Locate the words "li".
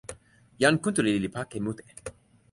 1.25-1.29